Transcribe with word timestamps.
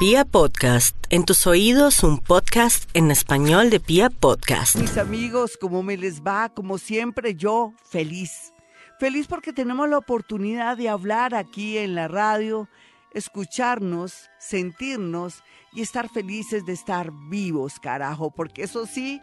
Pia 0.00 0.24
Podcast, 0.24 0.96
en 1.10 1.26
tus 1.26 1.46
oídos 1.46 2.04
un 2.04 2.20
podcast 2.20 2.88
en 2.94 3.10
español 3.10 3.68
de 3.68 3.80
Pia 3.80 4.08
Podcast. 4.08 4.76
Mis 4.76 4.96
amigos, 4.96 5.58
¿cómo 5.60 5.82
me 5.82 5.98
les 5.98 6.22
va? 6.22 6.48
Como 6.48 6.78
siempre, 6.78 7.34
yo 7.34 7.74
feliz. 7.84 8.54
Feliz 8.98 9.26
porque 9.26 9.52
tenemos 9.52 9.90
la 9.90 9.98
oportunidad 9.98 10.78
de 10.78 10.88
hablar 10.88 11.34
aquí 11.34 11.76
en 11.76 11.94
la 11.94 12.08
radio, 12.08 12.66
escucharnos, 13.12 14.30
sentirnos 14.38 15.42
y 15.74 15.82
estar 15.82 16.08
felices 16.08 16.64
de 16.64 16.72
estar 16.72 17.12
vivos, 17.28 17.78
carajo, 17.78 18.30
porque 18.30 18.62
eso 18.62 18.86
sí, 18.86 19.20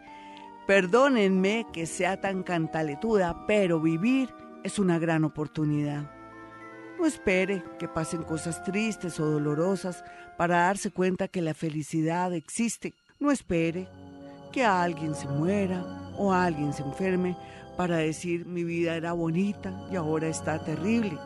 perdónenme 0.68 1.66
que 1.72 1.86
sea 1.86 2.20
tan 2.20 2.44
cantaletuda, 2.44 3.48
pero 3.48 3.80
vivir 3.80 4.32
es 4.62 4.78
una 4.78 5.00
gran 5.00 5.24
oportunidad. 5.24 6.17
No 6.98 7.06
espere 7.06 7.62
que 7.78 7.86
pasen 7.86 8.24
cosas 8.24 8.62
tristes 8.64 9.20
o 9.20 9.26
dolorosas 9.26 10.04
para 10.36 10.62
darse 10.62 10.90
cuenta 10.90 11.28
que 11.28 11.40
la 11.40 11.54
felicidad 11.54 12.34
existe. 12.34 12.92
No 13.20 13.30
espere 13.30 13.88
que 14.52 14.64
alguien 14.64 15.14
se 15.14 15.28
muera 15.28 15.84
o 16.16 16.32
alguien 16.32 16.72
se 16.72 16.82
enferme 16.82 17.36
para 17.76 17.98
decir 17.98 18.46
mi 18.46 18.64
vida 18.64 18.96
era 18.96 19.12
bonita 19.12 19.86
y 19.92 19.94
ahora 19.96 20.26
está 20.26 20.64
terrible. 20.64 21.16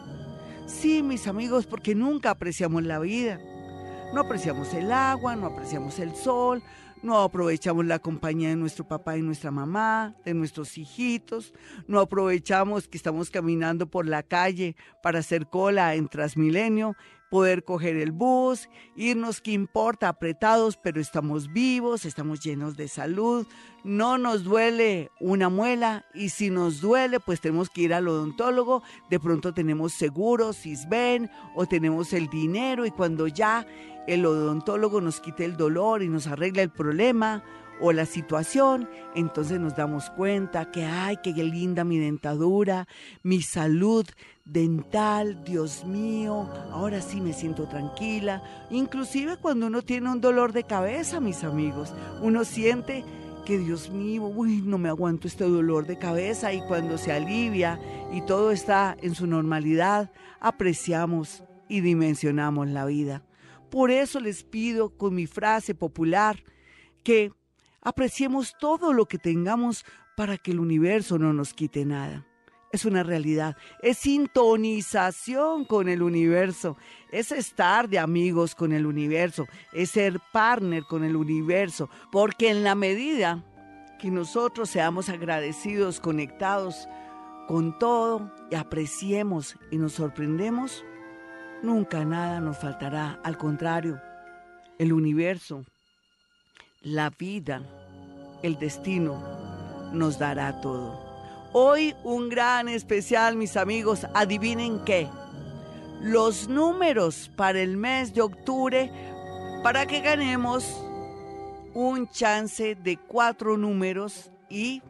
Sí, 0.67 1.03
mis 1.03 1.27
amigos, 1.27 1.67
porque 1.67 1.95
nunca 1.95 2.31
apreciamos 2.31 2.83
la 2.83 2.99
vida. 2.99 3.41
No 4.13 4.21
apreciamos 4.21 4.75
el 4.75 4.93
agua, 4.93 5.37
no 5.37 5.47
apreciamos 5.47 5.99
el 5.99 6.15
sol, 6.15 6.63
no 7.03 7.19
aprovechamos 7.21 7.85
la 7.85 7.99
compañía 7.99 8.49
de 8.49 8.57
nuestro 8.57 8.87
papá 8.87 9.17
y 9.17 9.23
nuestra 9.23 9.51
mamá, 9.51 10.15
de 10.25 10.35
nuestros 10.35 10.79
hijitos, 10.79 11.53
no 11.87 12.01
aprovechamos 12.01 12.89
que 12.89 12.97
estamos 12.97 13.31
caminando 13.31 13.87
por 13.87 14.07
la 14.07 14.23
calle 14.23 14.77
para 15.03 15.19
hacer 15.19 15.49
cola 15.49 15.95
en 15.95 16.09
Transmilenio, 16.09 16.97
poder 17.33 17.65
coger 17.65 17.97
el 17.97 18.13
bus, 18.13 18.69
irnos, 18.95 19.41
que 19.41 19.53
importa, 19.53 20.11
apretados, 20.11 20.77
pero 20.77 21.01
estamos 21.01 21.51
vivos, 21.51 22.05
estamos 22.05 22.41
llenos 22.41 22.77
de 22.77 22.89
salud, 22.89 23.47
no 23.85 24.19
nos 24.19 24.45
duele 24.45 25.11
una 25.19 25.49
muela 25.49 26.05
y 26.13 26.29
si 26.29 26.51
nos 26.51 26.83
duele, 26.83 27.21
pues 27.21 27.41
tenemos 27.41 27.71
que 27.71 27.81
ir 27.81 27.95
al 27.95 28.07
odontólogo, 28.07 28.83
de 29.09 29.19
pronto 29.19 29.55
tenemos 29.55 29.95
seguro, 29.95 30.51
ven 30.91 31.31
o 31.55 31.65
tenemos 31.65 32.13
el 32.13 32.29
dinero 32.29 32.85
y 32.85 32.91
cuando 32.91 33.27
ya 33.29 33.67
el 34.07 34.27
odontólogo 34.27 35.01
nos 35.01 35.19
quite 35.19 35.47
el 35.47 35.57
dolor 35.57 36.03
y 36.03 36.11
nos 36.11 36.27
arregla 36.27 36.61
el 36.61 36.71
problema 36.71 37.43
o 37.83 37.93
la 37.93 38.07
situación, 38.07 38.89
entonces 39.15 39.59
nos 39.59 39.75
damos 39.75 40.09
cuenta 40.11 40.71
que, 40.71 40.85
ay, 40.85 41.19
qué 41.23 41.33
linda 41.33 41.83
mi 41.85 41.99
dentadura, 41.99 42.87
mi 43.25 43.43
salud 43.43 44.07
dental, 44.45 45.43
Dios 45.45 45.85
mío, 45.85 46.49
ahora 46.71 47.03
sí 47.03 47.21
me 47.21 47.33
siento 47.33 47.69
tranquila. 47.69 48.43
Inclusive 48.71 49.37
cuando 49.37 49.67
uno 49.67 49.83
tiene 49.83 50.11
un 50.11 50.21
dolor 50.21 50.53
de 50.53 50.63
cabeza, 50.63 51.21
mis 51.21 51.43
amigos, 51.43 51.93
uno 52.23 52.45
siente 52.45 53.05
que 53.45 53.59
Dios 53.59 53.91
mío, 53.91 54.27
uy, 54.27 54.63
no 54.63 54.79
me 54.79 54.89
aguanto 54.89 55.27
este 55.27 55.45
dolor 55.45 55.87
de 55.87 55.99
cabeza 55.99 56.53
y 56.53 56.61
cuando 56.69 56.97
se 56.99 57.13
alivia 57.13 57.81
y 58.13 58.23
todo 58.23 58.53
está 58.53 58.97
en 59.03 59.17
su 59.17 59.27
normalidad, 59.27 60.13
apreciamos 60.39 61.43
y 61.69 61.81
dimensionamos 61.81 62.69
la 62.69 62.85
vida. 62.85 63.25
Por 63.71 63.91
eso 63.91 64.21
les 64.21 64.45
pido 64.45 64.91
con 64.91 65.15
mi 65.15 65.27
frase 65.27 65.75
popular 65.75 66.45
que 67.03 67.33
apreciemos 67.83 68.55
todo 68.59 68.93
lo 68.93 69.07
que 69.07 69.19
tengamos 69.19 69.85
para 70.17 70.39
que 70.39 70.53
el 70.53 70.61
universo 70.61 71.19
no 71.19 71.33
nos 71.33 71.55
quite 71.55 71.85
nada. 71.85 72.27
Es 72.71 72.87
una 72.87 73.03
realidad, 73.03 73.57
es 73.83 73.99
sintonización 73.99 75.67
con 75.67 75.91
el 75.91 76.03
universo, 76.03 76.79
es 77.11 77.31
estar 77.31 77.89
de 77.89 77.99
amigos 77.99 78.55
con 78.55 78.73
el 78.73 78.87
universo, 78.87 79.47
es 79.75 79.91
ser 79.91 80.19
partner 80.33 80.85
con 80.85 81.05
el 81.05 81.17
universo, 81.17 81.91
porque 82.11 82.49
en 82.49 82.65
la 82.65 82.75
medida 82.75 83.45
que 83.99 84.11
nosotros 84.11 84.71
seamos 84.71 85.11
agradecidos, 85.11 86.01
conectados 86.01 86.89
con 87.47 87.79
todo 87.79 88.33
y 88.51 88.55
apreciemos 88.55 89.57
y 89.71 89.77
nos 89.77 89.93
sorprendemos, 89.93 90.83
Nunca 91.63 92.05
nada 92.05 92.41
nos 92.41 92.59
faltará, 92.59 93.21
al 93.23 93.39
contrario, 93.39 94.01
el 94.81 94.93
universo, 94.93 95.65
la 96.83 97.11
vida, 97.11 97.63
el 98.43 98.59
destino 98.59 99.23
nos 99.93 100.19
dará 100.19 100.61
todo. 100.61 100.99
Hoy 101.53 101.95
un 102.03 102.29
gran 102.29 102.69
especial, 102.69 103.37
mis 103.37 103.57
amigos, 103.57 104.07
adivinen 104.15 104.85
qué. 104.85 105.09
Los 106.01 106.49
números 106.49 107.31
para 107.37 107.61
el 107.61 107.77
mes 107.77 108.15
de 108.15 108.23
octubre 108.23 108.91
para 109.63 109.87
que 109.87 110.01
ganemos 110.01 110.65
un 111.75 112.09
chance 112.09 112.75
de 112.75 112.97
cuatro 112.97 113.57
números 113.57 114.31
y 114.51 114.83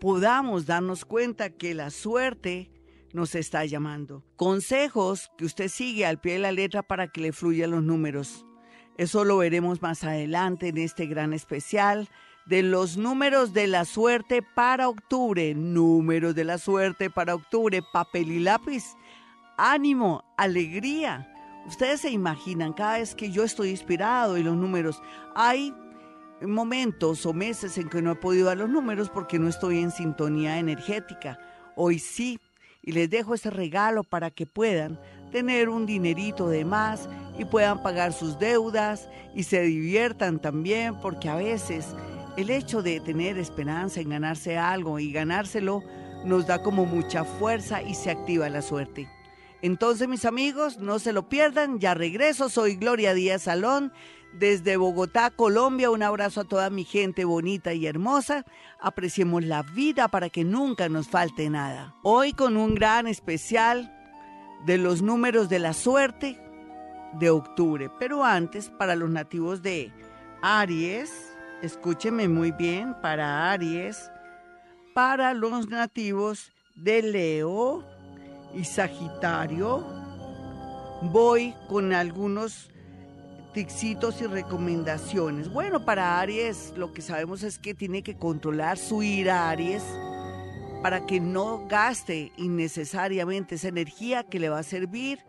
podamos 0.00 0.66
darnos 0.66 1.04
cuenta 1.04 1.50
que 1.50 1.74
la 1.74 1.90
suerte 1.90 2.70
nos 3.12 3.34
está 3.34 3.64
llamando. 3.64 4.24
Consejos 4.36 5.30
que 5.36 5.44
usted 5.44 5.68
sigue 5.68 6.06
al 6.06 6.20
pie 6.20 6.34
de 6.34 6.38
la 6.38 6.52
letra 6.52 6.82
para 6.82 7.08
que 7.08 7.20
le 7.20 7.32
fluyan 7.32 7.72
los 7.72 7.82
números. 7.82 8.46
Eso 8.96 9.24
lo 9.24 9.38
veremos 9.38 9.80
más 9.82 10.04
adelante 10.04 10.68
en 10.68 10.78
este 10.78 11.06
gran 11.06 11.32
especial 11.32 12.08
de 12.46 12.62
los 12.62 12.96
números 12.96 13.52
de 13.52 13.66
la 13.66 13.84
suerte 13.84 14.42
para 14.42 14.88
octubre. 14.88 15.54
Números 15.54 16.34
de 16.34 16.44
la 16.44 16.58
suerte 16.58 17.10
para 17.10 17.34
octubre, 17.34 17.80
papel 17.92 18.30
y 18.30 18.40
lápiz. 18.40 18.84
Ánimo, 19.56 20.24
alegría. 20.36 21.28
Ustedes 21.66 22.00
se 22.00 22.10
imaginan, 22.10 22.72
cada 22.72 22.98
vez 22.98 23.14
que 23.14 23.30
yo 23.30 23.44
estoy 23.44 23.70
inspirado 23.70 24.36
y 24.36 24.42
los 24.42 24.56
números, 24.56 25.00
hay 25.34 25.72
momentos 26.40 27.24
o 27.24 27.32
meses 27.32 27.78
en 27.78 27.88
que 27.88 28.02
no 28.02 28.12
he 28.12 28.16
podido 28.16 28.46
dar 28.46 28.56
los 28.56 28.68
números 28.68 29.08
porque 29.08 29.38
no 29.38 29.48
estoy 29.48 29.78
en 29.78 29.92
sintonía 29.92 30.58
energética. 30.58 31.38
Hoy 31.76 32.00
sí, 32.00 32.40
y 32.82 32.92
les 32.92 33.08
dejo 33.08 33.34
este 33.34 33.50
regalo 33.50 34.02
para 34.02 34.30
que 34.30 34.44
puedan 34.44 34.98
tener 35.32 35.68
un 35.68 35.86
dinerito 35.86 36.48
de 36.48 36.64
más 36.64 37.08
y 37.38 37.44
puedan 37.44 37.82
pagar 37.82 38.12
sus 38.12 38.38
deudas 38.38 39.08
y 39.34 39.42
se 39.42 39.62
diviertan 39.62 40.38
también 40.38 40.94
porque 41.00 41.28
a 41.28 41.36
veces 41.36 41.96
el 42.36 42.50
hecho 42.50 42.82
de 42.82 43.00
tener 43.00 43.38
esperanza 43.38 44.00
en 44.00 44.10
ganarse 44.10 44.56
algo 44.58 44.98
y 44.98 45.10
ganárselo 45.10 45.82
nos 46.24 46.46
da 46.46 46.62
como 46.62 46.84
mucha 46.84 47.24
fuerza 47.24 47.82
y 47.82 47.94
se 47.94 48.10
activa 48.10 48.48
la 48.48 48.62
suerte. 48.62 49.08
Entonces 49.62 50.08
mis 50.08 50.24
amigos, 50.24 50.78
no 50.78 50.98
se 50.98 51.12
lo 51.12 51.28
pierdan, 51.28 51.78
ya 51.80 51.94
regreso, 51.94 52.48
soy 52.48 52.76
Gloria 52.76 53.14
Díaz 53.14 53.42
Salón 53.42 53.92
desde 54.32 54.76
Bogotá, 54.76 55.30
Colombia, 55.30 55.90
un 55.90 56.02
abrazo 56.02 56.40
a 56.40 56.44
toda 56.44 56.70
mi 56.70 56.84
gente 56.84 57.24
bonita 57.24 57.74
y 57.74 57.86
hermosa. 57.86 58.44
Apreciemos 58.80 59.44
la 59.44 59.62
vida 59.62 60.08
para 60.08 60.30
que 60.30 60.42
nunca 60.44 60.88
nos 60.88 61.08
falte 61.08 61.50
nada. 61.50 61.94
Hoy 62.02 62.32
con 62.32 62.56
un 62.56 62.74
gran 62.74 63.06
especial 63.06 64.01
de 64.66 64.78
los 64.78 65.02
números 65.02 65.48
de 65.48 65.58
la 65.58 65.72
suerte 65.72 66.38
de 67.14 67.30
octubre. 67.30 67.90
Pero 67.98 68.24
antes, 68.24 68.70
para 68.70 68.96
los 68.96 69.10
nativos 69.10 69.62
de 69.62 69.92
Aries, 70.42 71.10
escúcheme 71.62 72.28
muy 72.28 72.52
bien, 72.52 72.94
para 73.00 73.50
Aries, 73.52 74.10
para 74.94 75.34
los 75.34 75.68
nativos 75.68 76.52
de 76.74 77.02
Leo 77.02 77.84
y 78.54 78.64
Sagitario, 78.64 79.84
voy 81.02 81.54
con 81.68 81.92
algunos 81.92 82.70
tixitos 83.52 84.20
y 84.22 84.26
recomendaciones. 84.26 85.52
Bueno, 85.52 85.84
para 85.84 86.20
Aries 86.20 86.72
lo 86.76 86.92
que 86.92 87.02
sabemos 87.02 87.42
es 87.42 87.58
que 87.58 87.74
tiene 87.74 88.02
que 88.02 88.16
controlar 88.16 88.78
su 88.78 89.02
ira 89.02 89.50
Aries 89.50 89.82
para 90.82 91.06
que 91.06 91.20
no 91.20 91.64
gaste 91.68 92.32
innecesariamente 92.36 93.54
esa 93.54 93.68
energía 93.68 94.24
que 94.24 94.40
le 94.40 94.48
va 94.48 94.58
a 94.58 94.64
servir 94.64 95.20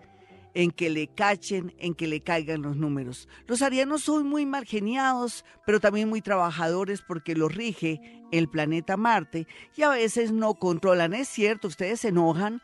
en 0.55 0.71
que 0.71 0.89
le 0.89 1.07
cachen, 1.07 1.73
en 1.77 1.93
que 1.93 2.07
le 2.07 2.21
caigan 2.21 2.63
los 2.63 2.75
números. 2.75 3.27
Los 3.47 3.61
arianos 3.61 4.03
son 4.03 4.27
muy 4.27 4.45
margeniados, 4.47 5.45
pero 5.65 5.79
también 5.79 6.09
muy 6.09 6.21
trabajadores 6.21 7.03
porque 7.07 7.35
los 7.35 7.53
rige 7.53 8.23
el 8.31 8.49
planeta 8.49 8.97
Marte 8.97 9.47
y 9.75 9.83
a 9.83 9.89
veces 9.89 10.31
no 10.31 10.55
controlan. 10.55 11.13
Es 11.13 11.27
cierto, 11.27 11.67
ustedes 11.67 12.01
se 12.01 12.09
enojan, 12.09 12.61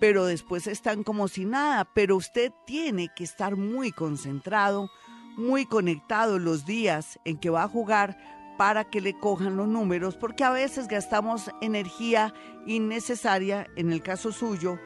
pero 0.00 0.26
después 0.26 0.66
están 0.66 1.04
como 1.04 1.28
si 1.28 1.44
nada. 1.44 1.88
Pero 1.94 2.16
usted 2.16 2.50
tiene 2.66 3.08
que 3.14 3.22
estar 3.22 3.56
muy 3.56 3.92
concentrado, 3.92 4.90
muy 5.36 5.64
conectado 5.64 6.40
los 6.40 6.66
días 6.66 7.20
en 7.24 7.38
que 7.38 7.50
va 7.50 7.62
a 7.64 7.68
jugar 7.68 8.41
para 8.62 8.84
que 8.84 9.00
le 9.00 9.18
cojan 9.18 9.56
los 9.56 9.66
números, 9.66 10.14
porque 10.14 10.44
a 10.44 10.52
veces 10.52 10.86
gastamos 10.86 11.50
energía 11.60 12.32
innecesaria, 12.64 13.66
en 13.74 13.90
el 13.90 14.04
caso 14.04 14.30
suyo, 14.30 14.78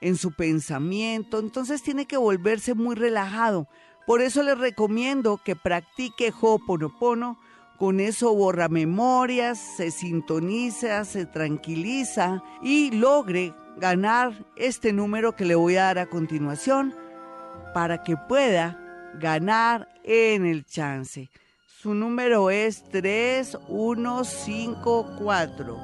en 0.00 0.16
su 0.16 0.32
pensamiento, 0.32 1.38
entonces 1.38 1.82
tiene 1.82 2.06
que 2.06 2.16
volverse 2.16 2.74
muy 2.74 2.94
relajado. 2.94 3.66
Por 4.06 4.20
eso 4.20 4.42
les 4.42 4.58
recomiendo 4.58 5.40
que 5.44 5.56
practique 5.56 6.32
Ho'oponopono, 6.38 7.38
con 7.78 8.00
eso 8.00 8.34
borra 8.34 8.68
memorias, 8.68 9.58
se 9.58 9.90
sintoniza, 9.90 11.04
se 11.04 11.26
tranquiliza 11.26 12.42
y 12.62 12.90
logre 12.90 13.54
ganar 13.78 14.32
este 14.56 14.92
número 14.92 15.36
que 15.36 15.44
le 15.44 15.54
voy 15.54 15.76
a 15.76 15.84
dar 15.84 15.98
a 15.98 16.06
continuación 16.06 16.92
para 17.74 18.02
que 18.02 18.16
pueda 18.16 18.76
ganar 19.18 19.88
en 20.04 20.46
el 20.46 20.64
chance. 20.64 21.28
Su 21.80 21.92
número 21.94 22.50
es 22.50 22.82
3154. 22.90 25.78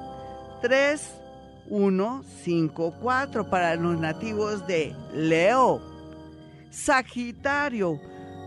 3154 0.61 3.49
para 3.49 3.77
los 3.77 3.97
nativos 3.99 4.67
de 4.67 4.93
Leo. 5.13 5.81
Sagitario. 6.71 7.99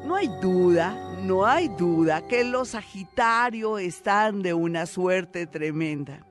No 0.06 0.16
hay 0.16 0.28
duda, 0.42 0.94
no 1.24 1.46
hay 1.46 1.70
duda 1.70 2.28
que 2.28 2.44
los 2.44 2.68
Sagitarios 2.70 3.82
están 3.82 4.42
de 4.42 4.54
una 4.54 4.86
suerte 4.86 5.48
tremenda. 5.48 6.27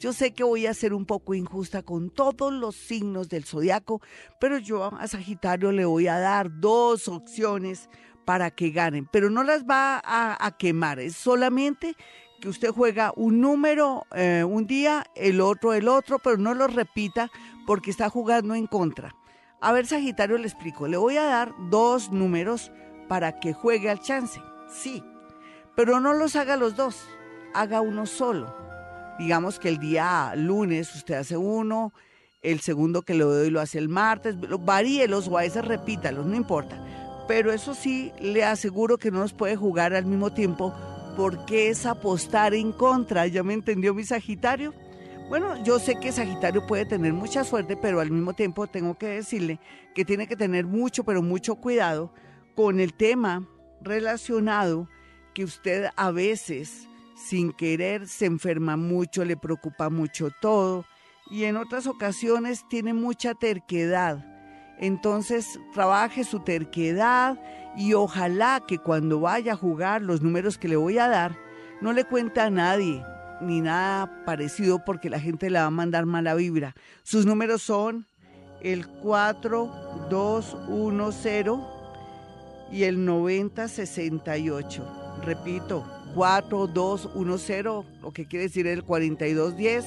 Yo 0.00 0.14
sé 0.14 0.32
que 0.32 0.44
voy 0.44 0.66
a 0.66 0.72
ser 0.72 0.94
un 0.94 1.04
poco 1.04 1.34
injusta 1.34 1.82
con 1.82 2.08
todos 2.08 2.54
los 2.54 2.74
signos 2.74 3.28
del 3.28 3.44
zodiaco, 3.44 4.00
pero 4.40 4.56
yo 4.56 4.86
a 4.86 5.06
Sagitario 5.06 5.72
le 5.72 5.84
voy 5.84 6.08
a 6.08 6.18
dar 6.18 6.58
dos 6.58 7.06
opciones 7.06 7.90
para 8.24 8.50
que 8.50 8.70
ganen, 8.70 9.06
pero 9.12 9.28
no 9.28 9.42
las 9.42 9.64
va 9.66 10.00
a, 10.02 10.56
quemar, 10.56 11.00
es 11.00 11.16
solamente 11.16 11.96
que 12.40 12.48
usted 12.48 12.70
juega 12.70 13.12
un 13.14 13.42
número 13.42 14.06
eh, 14.16 14.42
un 14.42 14.66
día, 14.66 15.04
el 15.16 15.42
otro 15.42 15.74
el 15.74 15.86
otro, 15.86 16.18
pero 16.18 16.38
no 16.38 16.54
lo 16.54 16.66
repita 16.66 17.30
porque 17.66 17.90
está 17.90 18.08
jugando 18.08 18.54
en 18.54 18.66
contra. 18.66 19.14
A 19.60 19.72
ver, 19.72 19.86
Sagitario, 19.86 20.38
le 20.38 20.46
explico. 20.46 20.88
Le 20.88 20.96
voy 20.96 21.18
a 21.18 21.24
dar 21.24 21.52
dos 21.68 22.10
números 22.10 22.72
para 23.06 23.38
que 23.38 23.52
juegue 23.52 23.90
al 23.90 24.00
chance. 24.00 24.40
Sí, 24.72 25.04
pero 25.76 26.00
no 26.00 26.14
los 26.14 26.36
haga 26.36 26.56
los 26.56 26.74
dos, 26.74 27.06
haga 27.52 27.82
uno 27.82 28.06
solo 28.06 28.69
digamos 29.20 29.58
que 29.58 29.68
el 29.68 29.78
día 29.78 30.32
lunes 30.34 30.94
usted 30.96 31.16
hace 31.16 31.36
uno, 31.36 31.92
el 32.40 32.60
segundo 32.60 33.02
que 33.02 33.12
le 33.12 33.24
doy 33.24 33.50
lo 33.50 33.60
hace 33.60 33.76
el 33.76 33.90
martes, 33.90 34.34
varíelos 34.64 35.28
o 35.28 35.36
a 35.36 35.42
veces 35.42 35.62
repítalos, 35.62 36.24
no 36.24 36.34
importa. 36.34 36.82
Pero 37.28 37.52
eso 37.52 37.74
sí, 37.74 38.12
le 38.18 38.44
aseguro 38.44 38.96
que 38.96 39.10
no 39.10 39.18
nos 39.18 39.34
puede 39.34 39.56
jugar 39.56 39.92
al 39.92 40.06
mismo 40.06 40.32
tiempo 40.32 40.74
porque 41.18 41.68
es 41.68 41.84
apostar 41.84 42.54
en 42.54 42.72
contra. 42.72 43.26
¿Ya 43.26 43.42
me 43.42 43.52
entendió 43.52 43.92
mi 43.92 44.04
Sagitario? 44.04 44.72
Bueno, 45.28 45.62
yo 45.64 45.78
sé 45.78 46.00
que 46.00 46.12
Sagitario 46.12 46.66
puede 46.66 46.86
tener 46.86 47.12
mucha 47.12 47.44
suerte, 47.44 47.76
pero 47.76 48.00
al 48.00 48.10
mismo 48.10 48.32
tiempo 48.32 48.68
tengo 48.68 48.96
que 48.96 49.06
decirle 49.06 49.60
que 49.94 50.06
tiene 50.06 50.26
que 50.26 50.34
tener 50.34 50.64
mucho, 50.64 51.04
pero 51.04 51.20
mucho 51.20 51.56
cuidado 51.56 52.10
con 52.56 52.80
el 52.80 52.94
tema 52.94 53.46
relacionado 53.82 54.88
que 55.34 55.44
usted 55.44 55.90
a 55.94 56.10
veces 56.10 56.88
sin 57.28 57.52
querer 57.52 58.08
se 58.08 58.26
enferma 58.26 58.76
mucho, 58.76 59.24
le 59.24 59.36
preocupa 59.36 59.90
mucho 59.90 60.30
todo 60.40 60.84
y 61.30 61.44
en 61.44 61.56
otras 61.56 61.86
ocasiones 61.86 62.66
tiene 62.68 62.92
mucha 62.94 63.34
terquedad. 63.34 64.26
Entonces 64.78 65.60
trabaje 65.72 66.24
su 66.24 66.40
terquedad 66.40 67.38
y 67.76 67.94
ojalá 67.94 68.64
que 68.66 68.78
cuando 68.78 69.20
vaya 69.20 69.52
a 69.52 69.56
jugar 69.56 70.02
los 70.02 70.22
números 70.22 70.58
que 70.58 70.66
le 70.68 70.74
voy 70.76 70.98
a 70.98 71.08
dar, 71.08 71.36
no 71.80 71.92
le 71.92 72.04
cuente 72.04 72.40
a 72.40 72.50
nadie 72.50 73.04
ni 73.40 73.60
nada 73.60 74.24
parecido 74.24 74.84
porque 74.84 75.10
la 75.10 75.20
gente 75.20 75.50
le 75.50 75.58
va 75.58 75.66
a 75.66 75.70
mandar 75.70 76.06
mala 76.06 76.34
vibra. 76.34 76.76
Sus 77.02 77.26
números 77.26 77.62
son 77.62 78.06
el 78.60 78.86
4210 78.86 81.46
y 82.72 82.84
el 82.84 83.04
9068. 83.04 85.20
Repito, 85.24 85.99
4210, 86.14 87.64
lo 88.02 88.12
que 88.12 88.26
quiere 88.26 88.46
decir 88.46 88.66
el 88.66 88.82
4210 88.84 89.84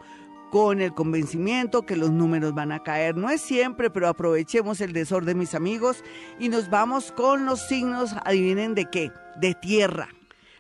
con 0.50 0.82
el 0.82 0.94
convencimiento 0.94 1.86
que 1.86 1.96
los 1.96 2.12
números 2.12 2.54
van 2.54 2.72
a 2.72 2.84
caer. 2.84 3.16
No 3.16 3.30
es 3.30 3.42
siempre, 3.42 3.90
pero 3.90 4.08
aprovechemos 4.08 4.82
el 4.82 4.94
desorden, 4.94 5.38
mis 5.38 5.54
amigos, 5.54 6.04
y 6.40 6.50
nos 6.50 6.70
vamos 6.70 7.12
con 7.12 7.46
los 7.46 7.68
signos, 7.68 8.16
adivinen 8.26 8.76
de 8.76 8.86
qué, 8.86 9.12
de 9.40 9.54
tierra. 9.54 10.10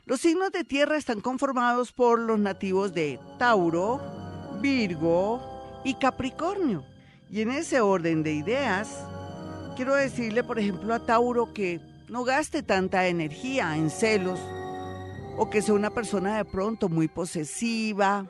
Los 0.05 0.21
signos 0.21 0.51
de 0.51 0.63
tierra 0.63 0.97
están 0.97 1.21
conformados 1.21 1.91
por 1.91 2.19
los 2.19 2.39
nativos 2.39 2.93
de 2.93 3.19
Tauro, 3.37 4.01
Virgo, 4.61 5.48
y 5.83 5.95
Capricornio. 5.95 6.85
Y 7.29 7.41
en 7.41 7.51
ese 7.51 7.81
orden 7.81 8.23
de 8.23 8.33
ideas, 8.33 9.05
quiero 9.75 9.95
decirle, 9.95 10.43
por 10.43 10.59
ejemplo, 10.59 10.93
a 10.93 11.05
Tauro 11.05 11.53
que 11.53 11.79
no 12.09 12.23
gaste 12.23 12.63
tanta 12.63 13.07
energía 13.07 13.75
en 13.75 13.89
celos 13.89 14.39
o 15.37 15.49
que 15.49 15.61
sea 15.61 15.75
una 15.75 15.91
persona 15.91 16.37
de 16.37 16.45
pronto 16.45 16.89
muy 16.89 17.07
posesiva 17.07 18.27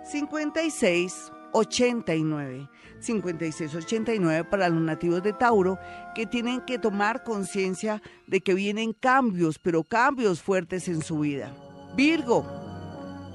5689. 0.02 2.68
5689 2.98 4.44
para 4.50 4.68
los 4.68 4.82
nativos 4.82 5.22
de 5.22 5.32
Tauro 5.32 5.78
que 6.16 6.26
tienen 6.26 6.60
que 6.62 6.80
tomar 6.80 7.22
conciencia 7.22 8.02
de 8.26 8.40
que 8.40 8.54
vienen 8.54 8.94
cambios, 8.94 9.60
pero 9.60 9.84
cambios 9.84 10.42
fuertes 10.42 10.88
en 10.88 11.02
su 11.02 11.20
vida. 11.20 11.54
Virgo. 11.94 12.44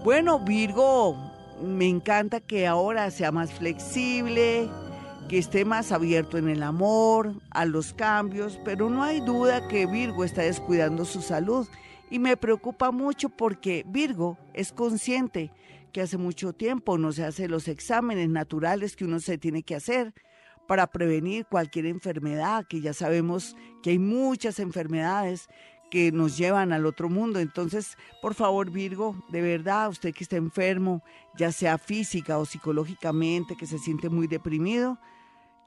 Bueno, 0.04 0.44
Virgo 0.44 1.29
me 1.64 1.88
encanta 1.88 2.40
que 2.40 2.68
ahora 2.68 3.12
sea 3.12 3.32
más 3.32 3.52
flexible, 3.52 4.70
que 5.28 5.38
esté 5.38 5.66
más 5.66 5.92
abierto 5.92 6.38
en 6.38 6.50
el 6.50 6.64
amor, 6.64 7.34
a 7.52 7.66
los 7.66 7.94
cambios, 7.94 8.60
pero 8.66 8.90
no 8.90 9.04
hay 9.04 9.22
duda 9.22 9.68
que 9.68 9.86
Virgo 9.86 10.24
está 10.24 10.42
descuidando 10.42 11.06
su 11.06 11.22
salud. 11.22 11.68
Y 12.10 12.18
me 12.18 12.38
preocupa 12.38 12.92
mucho 12.92 13.30
porque 13.30 13.86
Virgo 13.88 14.38
es 14.54 14.72
consciente 14.72 15.52
que 15.92 16.02
hace 16.02 16.18
mucho 16.18 16.54
tiempo 16.54 16.98
no 16.98 17.12
se 17.12 17.24
hace 17.24 17.48
los 17.48 17.68
exámenes 17.68 18.30
naturales 18.30 18.96
que 18.96 19.06
uno 19.06 19.20
se 19.20 19.38
tiene 19.38 19.64
que 19.64 19.76
hacer 19.76 20.14
para 20.68 20.88
prevenir 20.88 21.46
cualquier 21.46 21.88
enfermedad, 21.88 22.66
que 22.68 22.82
ya 22.82 22.94
sabemos 22.94 23.56
que 23.82 23.92
hay 23.92 24.00
muchas 24.00 24.60
enfermedades 24.60 25.48
que 25.90 26.12
nos 26.12 26.38
llevan 26.38 26.74
al 26.74 26.86
otro 26.86 27.10
mundo. 27.10 27.40
Entonces, 27.40 27.98
por 28.22 28.34
favor, 28.34 28.72
Virgo, 28.72 29.16
de 29.30 29.42
verdad, 29.42 29.90
usted 29.90 30.14
que 30.14 30.24
está 30.24 30.38
enfermo, 30.38 31.04
ya 31.38 31.52
sea 31.52 31.78
física 31.78 32.38
o 32.38 32.46
psicológicamente, 32.46 33.58
que 33.58 33.66
se 33.66 33.80
siente 33.80 34.10
muy 34.10 34.28
deprimido, 34.28 34.98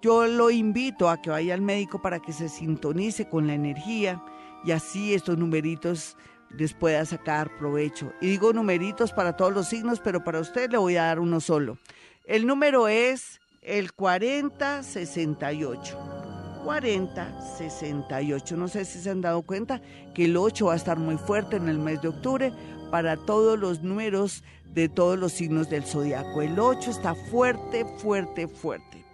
yo 0.03 0.27
lo 0.27 0.51
invito 0.51 1.09
a 1.09 1.23
que 1.23 1.31
vaya 1.31 1.55
al 1.55 1.63
médico 1.63 2.03
para 2.03 2.19
que 2.19 2.33
se 2.33 2.49
sintonice 2.49 3.29
con 3.29 3.47
la 3.47 3.55
energía 3.55 4.21
y 4.65 4.73
así 4.73 5.15
estos 5.15 5.39
numeritos 5.39 6.17
les 6.51 6.75
pueda 6.75 7.05
sacar 7.05 7.57
provecho. 7.57 8.13
Y 8.21 8.27
digo 8.27 8.53
numeritos 8.53 9.13
para 9.13 9.37
todos 9.37 9.53
los 9.53 9.69
signos, 9.69 10.01
pero 10.01 10.25
para 10.25 10.41
usted 10.41 10.73
le 10.73 10.79
voy 10.79 10.97
a 10.97 11.05
dar 11.05 11.21
uno 11.21 11.39
solo. 11.41 11.79
El 12.25 12.49
número 12.49 12.89
es 12.89 13.41
el 13.63 13.93
4068. 13.93 16.22
4068. 16.65 18.57
No 18.57 18.69
sé 18.69 18.85
si 18.85 19.01
se 19.01 19.11
han 19.11 19.21
dado 19.21 19.43
cuenta 19.43 19.81
que 20.15 20.27
el 20.27 20.37
8 20.37 20.67
va 20.67 20.75
a 20.75 20.77
estar 20.77 20.99
muy 20.99 21.17
fuerte 21.17 21.57
en 21.57 21.69
el 21.69 21.79
mes 21.79 22.03
de 22.03 22.09
octubre 22.09 22.53
para 22.91 23.17
todos 23.17 23.59
los 23.59 23.83
números 23.83 24.45
de 24.67 24.89
todos 24.89 25.19
los 25.19 25.33
signos 25.33 25.69
del 25.71 25.85
zodiaco. 25.85 26.43
El 26.43 26.59
8 26.59 26.91
está 26.91 27.15
fuerte, 27.15 27.85
fuerte, 27.99 28.49
fuerte. 28.49 29.05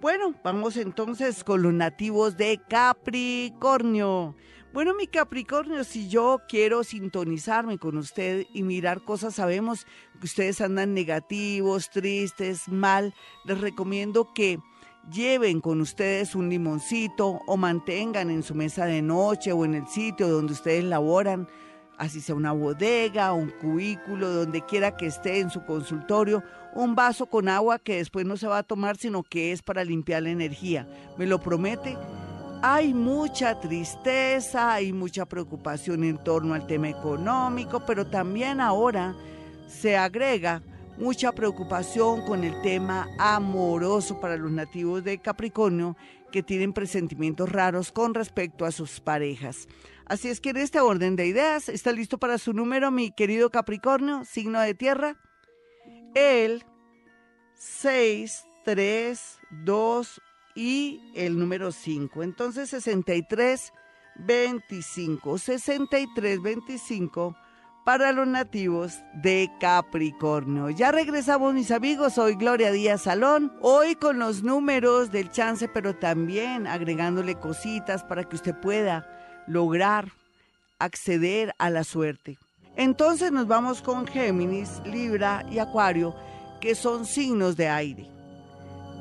Bueno, 0.00 0.34
vamos 0.42 0.76
entonces 0.76 1.44
con 1.44 1.62
los 1.62 1.74
nativos 1.74 2.36
de 2.36 2.60
Capricornio. 2.68 4.34
Bueno, 4.72 4.94
mi 4.94 5.08
Capricornio, 5.08 5.82
si 5.82 6.08
yo 6.08 6.40
quiero 6.48 6.84
sintonizarme 6.84 7.76
con 7.76 7.98
usted 7.98 8.46
y 8.54 8.62
mirar 8.62 9.02
cosas, 9.02 9.34
sabemos 9.34 9.84
que 10.20 10.26
ustedes 10.26 10.60
andan 10.60 10.94
negativos, 10.94 11.90
tristes, 11.90 12.68
mal, 12.68 13.12
les 13.44 13.60
recomiendo 13.60 14.32
que 14.32 14.60
lleven 15.08 15.60
con 15.60 15.80
ustedes 15.80 16.34
un 16.34 16.48
limoncito 16.48 17.40
o 17.46 17.56
mantengan 17.56 18.30
en 18.30 18.42
su 18.42 18.54
mesa 18.54 18.86
de 18.86 19.02
noche 19.02 19.52
o 19.52 19.64
en 19.64 19.74
el 19.74 19.86
sitio 19.86 20.28
donde 20.28 20.52
ustedes 20.52 20.84
laboran, 20.84 21.48
así 21.98 22.20
sea 22.20 22.34
una 22.34 22.52
bodega, 22.52 23.32
un 23.32 23.50
cubículo, 23.50 24.30
donde 24.30 24.64
quiera 24.64 24.96
que 24.96 25.06
esté 25.06 25.40
en 25.40 25.50
su 25.50 25.64
consultorio, 25.64 26.42
un 26.74 26.94
vaso 26.94 27.26
con 27.26 27.48
agua 27.48 27.78
que 27.78 27.96
después 27.96 28.24
no 28.26 28.36
se 28.36 28.46
va 28.46 28.58
a 28.58 28.62
tomar, 28.62 28.96
sino 28.96 29.22
que 29.22 29.52
es 29.52 29.62
para 29.62 29.84
limpiar 29.84 30.22
la 30.22 30.30
energía. 30.30 30.88
¿Me 31.18 31.26
lo 31.26 31.40
promete? 31.40 31.96
Hay 32.62 32.92
mucha 32.92 33.58
tristeza, 33.58 34.74
hay 34.74 34.92
mucha 34.92 35.24
preocupación 35.24 36.04
en 36.04 36.18
torno 36.18 36.54
al 36.54 36.66
tema 36.66 36.90
económico, 36.90 37.84
pero 37.86 38.06
también 38.06 38.60
ahora 38.60 39.14
se 39.66 39.96
agrega 39.96 40.62
mucha 41.00 41.32
preocupación 41.32 42.24
con 42.26 42.44
el 42.44 42.60
tema 42.62 43.08
amoroso 43.18 44.20
para 44.20 44.36
los 44.36 44.52
nativos 44.52 45.02
de 45.02 45.18
Capricornio 45.18 45.96
que 46.30 46.42
tienen 46.42 46.72
presentimientos 46.72 47.50
raros 47.50 47.90
con 47.90 48.14
respecto 48.14 48.64
a 48.64 48.70
sus 48.70 49.00
parejas. 49.00 49.66
Así 50.06 50.28
es 50.28 50.40
que 50.40 50.50
en 50.50 50.58
este 50.58 50.78
orden 50.80 51.16
de 51.16 51.26
ideas, 51.26 51.68
¿está 51.68 51.90
listo 51.90 52.18
para 52.18 52.38
su 52.38 52.52
número, 52.52 52.90
mi 52.90 53.10
querido 53.10 53.50
Capricornio, 53.50 54.24
signo 54.24 54.60
de 54.60 54.74
tierra? 54.74 55.16
El 56.14 56.64
6, 57.54 58.44
3, 58.64 59.38
2, 59.64 60.20
y 60.54 61.00
el 61.14 61.38
número 61.38 61.72
5. 61.72 62.22
Entonces 62.22 62.70
63, 62.70 63.72
25, 64.16 65.38
63, 65.38 66.42
25 66.42 67.36
para 67.84 68.12
los 68.12 68.26
nativos 68.26 69.00
de 69.14 69.50
Capricornio. 69.60 70.70
Ya 70.70 70.92
regresamos 70.92 71.54
mis 71.54 71.70
amigos, 71.70 72.14
soy 72.14 72.34
Gloria 72.34 72.70
Díaz 72.70 73.02
Salón, 73.02 73.52
hoy 73.60 73.94
con 73.94 74.18
los 74.18 74.42
números 74.42 75.10
del 75.10 75.30
chance, 75.30 75.68
pero 75.68 75.94
también 75.96 76.66
agregándole 76.66 77.34
cositas 77.36 78.04
para 78.04 78.24
que 78.24 78.36
usted 78.36 78.54
pueda 78.54 79.06
lograr 79.46 80.12
acceder 80.78 81.54
a 81.58 81.70
la 81.70 81.84
suerte. 81.84 82.38
Entonces 82.76 83.32
nos 83.32 83.46
vamos 83.46 83.82
con 83.82 84.06
Géminis, 84.06 84.80
Libra 84.84 85.44
y 85.50 85.58
Acuario, 85.58 86.14
que 86.60 86.74
son 86.74 87.04
signos 87.06 87.56
de 87.56 87.68
aire. 87.68 88.19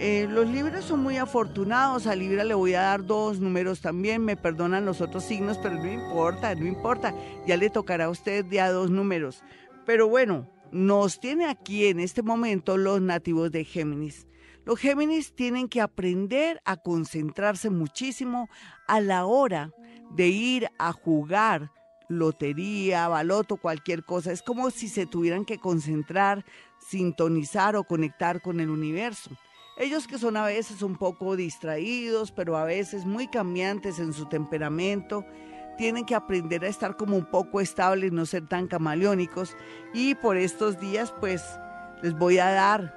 Eh, 0.01 0.27
los 0.29 0.47
libros 0.47 0.85
son 0.85 1.01
muy 1.01 1.17
afortunados. 1.17 2.07
A 2.07 2.15
Libra 2.15 2.45
le 2.45 2.53
voy 2.53 2.73
a 2.73 2.83
dar 2.83 3.05
dos 3.05 3.41
números 3.41 3.81
también. 3.81 4.23
Me 4.23 4.37
perdonan 4.37 4.85
los 4.85 5.01
otros 5.01 5.25
signos, 5.25 5.57
pero 5.57 5.75
no 5.75 5.91
importa, 5.91 6.55
no 6.55 6.65
importa. 6.65 7.13
Ya 7.45 7.57
le 7.57 7.69
tocará 7.69 8.05
a 8.05 8.09
usted 8.09 8.45
ya 8.49 8.71
dos 8.71 8.89
números. 8.89 9.43
Pero 9.85 10.07
bueno, 10.07 10.47
nos 10.71 11.19
tiene 11.19 11.47
aquí 11.47 11.87
en 11.87 11.99
este 11.99 12.21
momento 12.21 12.77
los 12.77 13.01
nativos 13.01 13.51
de 13.51 13.65
Géminis. 13.65 14.25
Los 14.65 14.79
Géminis 14.79 15.35
tienen 15.35 15.67
que 15.67 15.81
aprender 15.81 16.61
a 16.63 16.77
concentrarse 16.77 17.69
muchísimo 17.69 18.47
a 18.87 19.01
la 19.01 19.25
hora 19.25 19.71
de 20.11 20.27
ir 20.29 20.69
a 20.77 20.93
jugar 20.93 21.71
lotería, 22.07 23.09
baloto, 23.09 23.57
cualquier 23.57 24.05
cosa. 24.05 24.31
Es 24.31 24.41
como 24.43 24.71
si 24.71 24.87
se 24.87 25.05
tuvieran 25.05 25.43
que 25.43 25.57
concentrar, 25.57 26.45
sintonizar 26.87 27.75
o 27.75 27.83
conectar 27.83 28.41
con 28.41 28.61
el 28.61 28.69
universo. 28.69 29.31
Ellos 29.79 30.07
que 30.07 30.17
son 30.17 30.35
a 30.35 30.45
veces 30.45 30.81
un 30.81 30.97
poco 30.97 31.37
distraídos, 31.37 32.33
pero 32.33 32.57
a 32.57 32.65
veces 32.65 33.05
muy 33.05 33.29
cambiantes 33.29 33.97
en 33.99 34.11
su 34.11 34.25
temperamento, 34.25 35.25
tienen 35.77 36.05
que 36.05 36.15
aprender 36.15 36.65
a 36.65 36.67
estar 36.67 36.97
como 36.97 37.15
un 37.15 37.23
poco 37.23 37.61
estables, 37.61 38.11
no 38.11 38.25
ser 38.25 38.45
tan 38.45 38.67
camaleónicos. 38.67 39.55
Y 39.93 40.15
por 40.15 40.35
estos 40.35 40.81
días, 40.81 41.13
pues, 41.21 41.41
les 42.03 42.13
voy 42.13 42.39
a 42.39 42.51
dar 42.51 42.93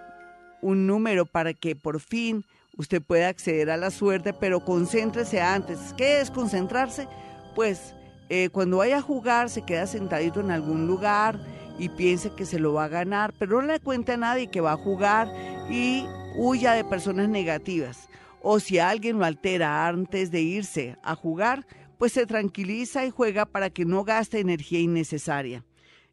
un 0.61 0.89
número 0.89 1.25
para 1.25 1.55
que 1.55 1.77
por 1.77 2.01
fin 2.01 2.45
usted 2.77 3.01
pueda 3.01 3.29
acceder 3.29 3.71
a 3.71 3.77
la 3.77 3.93
suerte, 3.93 4.33
pero 4.33 4.65
concéntrese 4.65 5.41
antes. 5.41 5.95
¿Qué 5.97 6.21
es 6.21 6.33
concentrarse? 6.33 7.07
Pues 7.55 7.95
eh, 8.29 8.49
cuando 8.51 8.79
vaya 8.79 8.99
a 8.99 9.03
jugar, 9.03 9.51
se 9.51 9.63
queda 9.63 9.87
sentadito 9.87 10.41
en 10.41 10.51
algún 10.51 10.89
lugar 10.89 11.39
y 11.79 11.91
piense 11.91 12.35
que 12.35 12.45
se 12.45 12.59
lo 12.59 12.73
va 12.73 12.87
a 12.87 12.89
ganar, 12.89 13.33
pero 13.39 13.61
no 13.61 13.69
le 13.69 13.79
cuente 13.79 14.13
a 14.13 14.17
nadie 14.17 14.51
que 14.51 14.61
va 14.61 14.73
a 14.73 14.77
jugar 14.77 15.29
y 15.71 16.05
huya 16.37 16.73
de 16.73 16.85
personas 16.85 17.29
negativas. 17.29 18.09
O 18.41 18.61
si 18.61 18.79
alguien 18.79 19.19
lo 19.19 19.25
altera 19.25 19.87
antes 19.87 20.31
de 20.31 20.41
irse 20.41 20.97
a 21.03 21.15
jugar, 21.15 21.67
pues 21.99 22.13
se 22.13 22.27
tranquiliza 22.27 23.07
y 23.07 23.11
juega 23.11 23.45
para 23.47 23.71
que 23.71 23.85
no 23.85 24.05
gaste 24.05 24.41
energía 24.41 24.81
innecesaria. 24.81 25.65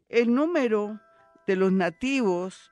El 0.08 0.32
número 0.34 1.00
de 1.46 1.56
los 1.56 1.72
nativos 1.72 2.70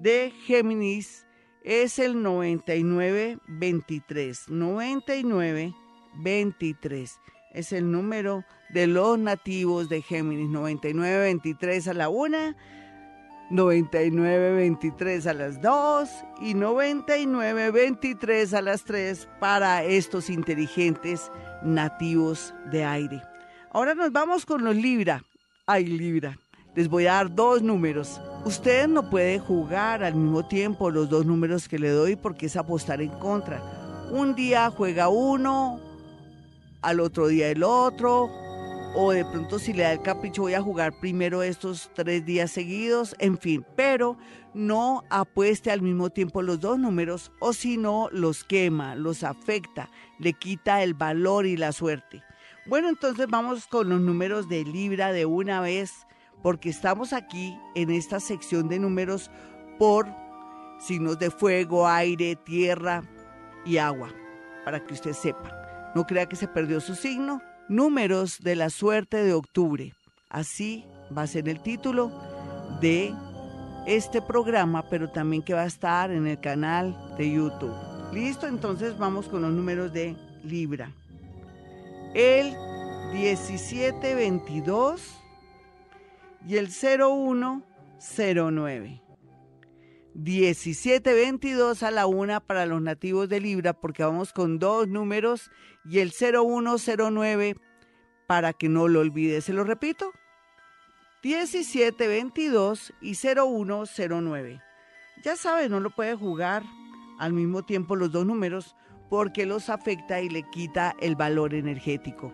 de 0.00 0.32
Géminis 0.46 1.26
es 1.62 1.98
el 1.98 2.22
9923. 2.22 4.48
9923 4.48 7.18
es 7.54 7.72
el 7.72 7.90
número 7.90 8.44
de 8.70 8.86
los 8.86 9.18
nativos 9.18 9.88
de 9.88 10.02
Géminis. 10.02 10.50
9923 10.50 11.88
a 11.88 11.94
la 11.94 12.08
una 12.08 12.56
99.23 13.50 15.26
a 15.26 15.34
las 15.34 15.60
2 15.60 16.08
y 16.40 16.54
99.23 16.54 18.52
a 18.54 18.62
las 18.62 18.84
3 18.84 19.28
para 19.38 19.84
estos 19.84 20.30
inteligentes 20.30 21.30
nativos 21.62 22.54
de 22.70 22.84
aire. 22.84 23.22
Ahora 23.70 23.94
nos 23.94 24.12
vamos 24.12 24.46
con 24.46 24.64
los 24.64 24.76
Libra. 24.76 25.22
Ay, 25.66 25.86
Libra. 25.86 26.38
Les 26.74 26.88
voy 26.88 27.06
a 27.06 27.14
dar 27.14 27.34
dos 27.34 27.62
números. 27.62 28.20
Usted 28.44 28.88
no 28.88 29.08
puede 29.08 29.38
jugar 29.38 30.02
al 30.02 30.16
mismo 30.16 30.46
tiempo 30.46 30.90
los 30.90 31.08
dos 31.08 31.24
números 31.24 31.68
que 31.68 31.78
le 31.78 31.90
doy 31.90 32.16
porque 32.16 32.46
es 32.46 32.56
apostar 32.56 33.00
en 33.00 33.10
contra. 33.10 33.62
Un 34.10 34.34
día 34.34 34.70
juega 34.70 35.08
uno, 35.08 35.80
al 36.82 37.00
otro 37.00 37.28
día 37.28 37.48
el 37.48 37.62
otro, 37.62 38.28
o 38.96 39.10
de 39.10 39.24
pronto 39.24 39.58
si 39.58 39.72
le 39.72 39.82
da 39.82 39.92
el 39.92 40.02
capricho 40.02 40.42
voy 40.42 40.54
a 40.54 40.62
jugar 40.62 40.92
primero 40.92 41.42
estos 41.42 41.90
tres 41.94 42.24
días 42.24 42.50
seguidos, 42.52 43.16
en 43.18 43.36
fin, 43.38 43.66
pero 43.76 44.16
no 44.54 45.02
apueste 45.10 45.72
al 45.72 45.82
mismo 45.82 46.10
tiempo 46.10 46.42
los 46.42 46.60
dos 46.60 46.78
números 46.78 47.32
o 47.40 47.52
si 47.52 47.76
no 47.76 48.08
los 48.12 48.44
quema, 48.44 48.94
los 48.94 49.24
afecta, 49.24 49.90
le 50.20 50.32
quita 50.32 50.82
el 50.82 50.94
valor 50.94 51.44
y 51.44 51.56
la 51.56 51.72
suerte. 51.72 52.22
Bueno, 52.66 52.88
entonces 52.88 53.26
vamos 53.28 53.66
con 53.66 53.88
los 53.88 54.00
números 54.00 54.48
de 54.48 54.64
Libra 54.64 55.12
de 55.12 55.26
una 55.26 55.60
vez, 55.60 56.06
porque 56.42 56.68
estamos 56.68 57.12
aquí 57.12 57.58
en 57.74 57.90
esta 57.90 58.20
sección 58.20 58.68
de 58.68 58.78
números 58.78 59.30
por 59.78 60.06
signos 60.78 61.18
de 61.18 61.30
fuego, 61.30 61.88
aire, 61.88 62.36
tierra 62.36 63.02
y 63.66 63.78
agua, 63.78 64.10
para 64.64 64.84
que 64.84 64.94
usted 64.94 65.12
sepa. 65.12 65.92
No 65.94 66.06
crea 66.06 66.26
que 66.26 66.36
se 66.36 66.48
perdió 66.48 66.80
su 66.80 66.94
signo, 66.94 67.42
Números 67.68 68.40
de 68.40 68.56
la 68.56 68.70
suerte 68.70 69.24
de 69.24 69.32
octubre. 69.32 69.94
Así 70.28 70.84
va 71.16 71.22
a 71.22 71.26
ser 71.26 71.48
el 71.48 71.60
título 71.60 72.12
de 72.80 73.14
este 73.86 74.20
programa, 74.20 74.84
pero 74.90 75.08
también 75.10 75.42
que 75.42 75.54
va 75.54 75.62
a 75.62 75.66
estar 75.66 76.10
en 76.10 76.26
el 76.26 76.40
canal 76.40 76.94
de 77.16 77.30
YouTube. 77.30 77.72
Listo, 78.12 78.46
entonces 78.46 78.98
vamos 78.98 79.28
con 79.28 79.40
los 79.42 79.52
números 79.52 79.92
de 79.92 80.16
Libra. 80.42 80.90
El 82.14 82.56
1722 83.12 85.20
y 86.46 86.56
el 86.56 86.70
0109. 86.70 89.03
1722 90.14 91.82
a 91.82 91.90
la 91.90 92.06
una 92.06 92.40
para 92.40 92.66
los 92.66 92.80
nativos 92.80 93.28
de 93.28 93.40
Libra, 93.40 93.72
porque 93.72 94.04
vamos 94.04 94.32
con 94.32 94.58
dos 94.58 94.88
números 94.88 95.50
y 95.84 95.98
el 95.98 96.12
0109 96.12 97.56
para 98.26 98.52
que 98.52 98.68
no 98.68 98.88
lo 98.88 99.00
olvide. 99.00 99.40
Se 99.40 99.52
lo 99.52 99.64
repito. 99.64 100.12
1722 101.22 102.92
y 103.00 103.14
0109. 103.14 104.62
Ya 105.22 105.36
sabe, 105.36 105.68
no 105.68 105.80
lo 105.80 105.90
puede 105.90 106.14
jugar 106.14 106.62
al 107.18 107.32
mismo 107.32 107.64
tiempo 107.64 107.96
los 107.96 108.12
dos 108.12 108.26
números 108.26 108.76
porque 109.08 109.46
los 109.46 109.70
afecta 109.70 110.20
y 110.20 110.28
le 110.28 110.42
quita 110.50 110.94
el 111.00 111.16
valor 111.16 111.54
energético. 111.54 112.32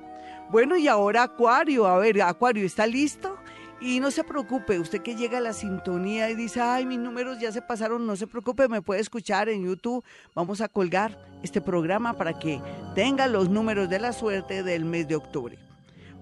Bueno, 0.51 0.77
y 0.77 0.89
ahora 0.89 1.23
Acuario, 1.23 1.87
a 1.87 1.99
ver, 1.99 2.21
Acuario, 2.23 2.67
¿está 2.67 2.87
listo? 2.87 3.39
Y 3.81 3.99
no 3.99 4.11
se 4.11 4.25
preocupe, 4.25 4.79
usted 4.79 5.01
que 5.01 5.17
llega 5.17 5.39
a 5.39 5.41
la 5.41 5.55
sintonía 5.55 6.29
y 6.29 6.35
dice, 6.35 6.61
ay, 6.61 6.85
mis 6.85 6.99
números 6.99 7.41
ya 7.41 7.51
se 7.51 7.63
pasaron, 7.63 8.07
no 8.07 8.15
se 8.15 8.27
preocupe, 8.27 8.69
me 8.69 8.83
puede 8.83 9.01
escuchar 9.01 9.49
en 9.49 9.65
YouTube. 9.65 10.05
Vamos 10.35 10.61
a 10.61 10.69
colgar 10.69 11.19
este 11.43 11.63
programa 11.63 12.13
para 12.13 12.39
que 12.39 12.61
tenga 12.95 13.27
los 13.27 13.49
números 13.49 13.89
de 13.89 13.99
la 13.99 14.13
suerte 14.13 14.63
del 14.63 14.85
mes 14.85 15.09
de 15.09 15.17
octubre. 15.17 15.59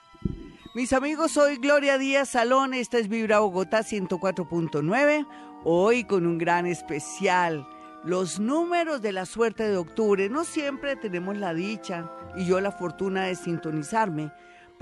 Mis 0.74 0.94
amigos, 0.94 1.32
soy 1.32 1.58
Gloria 1.58 1.98
Díaz 1.98 2.30
Salón. 2.30 2.72
Esta 2.72 2.96
es 2.96 3.08
Vibra 3.08 3.40
Bogotá 3.40 3.80
104.9. 3.80 5.26
Hoy 5.64 6.04
con 6.04 6.26
un 6.26 6.38
gran 6.38 6.64
especial. 6.64 7.68
Los 8.02 8.40
números 8.40 9.02
de 9.02 9.12
la 9.12 9.26
suerte 9.26 9.68
de 9.68 9.76
octubre. 9.76 10.30
No 10.30 10.44
siempre 10.44 10.96
tenemos 10.96 11.36
la 11.36 11.52
dicha 11.52 12.10
y 12.34 12.46
yo 12.46 12.62
la 12.62 12.72
fortuna 12.72 13.24
de 13.24 13.34
sintonizarme 13.34 14.32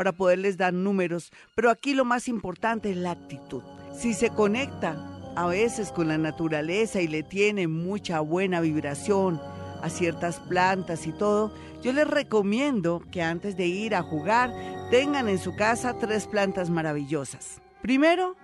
para 0.01 0.13
poderles 0.13 0.57
dar 0.57 0.73
números, 0.73 1.31
pero 1.55 1.69
aquí 1.69 1.93
lo 1.93 2.07
más 2.07 2.27
importante 2.27 2.91
es 2.91 2.97
la 2.97 3.11
actitud. 3.11 3.63
Si 3.93 4.15
se 4.15 4.31
conecta 4.31 4.97
a 5.37 5.47
veces 5.47 5.93
con 5.93 6.09
la 6.09 6.17
naturaleza 6.17 7.03
y 7.03 7.07
le 7.07 7.23
tiene 7.23 7.69
mucha 7.69 8.21
buena 8.21 8.63
vibración 8.63 9.39
a 9.83 9.91
ciertas 9.91 10.41
plantas 10.41 11.07
y 11.07 11.13
todo, 11.13 11.53
yo 11.83 11.93
les 11.93 12.09
recomiendo 12.09 13.03
que 13.13 13.21
antes 13.21 13.59
de 13.59 13.67
ir 13.67 13.95
a 13.95 14.03
jugar 14.03 14.51
tengan 14.91 15.29
en 15.29 15.39
su 15.39 15.55
casa 15.55 15.99
tres 15.99 16.27
plantas 16.27 16.71
maravillosas. 16.71 17.61
Primero, 17.83 18.37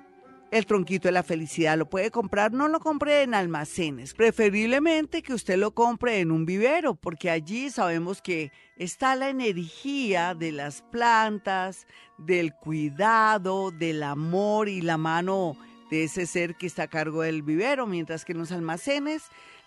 el 0.51 0.67
tronquito 0.67 1.09
de 1.09 1.13
la 1.13 1.23
felicidad 1.23 1.77
lo 1.77 1.89
puede 1.89 2.11
comprar, 2.11 2.53
no 2.53 2.69
lo 2.69 2.81
compre 2.81 3.23
en 3.23 3.35
almacenes, 3.35 4.15
preferiblemente 4.15 5.23
que 5.23 5.35
usted 5.35 5.57
lo 5.57 5.73
compre 5.73 6.21
en 6.21 6.31
un 6.31 6.47
vivero, 6.47 6.95
porque 6.95 7.31
allí 7.31 7.71
sabemos 7.71 8.23
que 8.23 8.53
está 8.77 9.17
la 9.17 9.29
energía 9.29 10.35
de 10.35 10.53
las 10.53 10.83
plantas, 10.83 11.87
del 12.19 12.55
cuidado, 12.55 13.71
del 13.71 14.03
amor 14.03 14.69
y 14.69 14.81
la 14.81 14.97
mano 14.97 15.57
de 15.91 16.05
ese 16.05 16.27
ser 16.27 16.57
que 16.57 16.67
está 16.67 16.85
a 16.85 16.89
cargo 16.89 17.23
del 17.23 17.43
vivero, 17.43 17.87
mientras 17.87 18.25
que 18.25 18.33
en 18.33 18.39
los 18.39 18.53
almacenes 18.53 19.25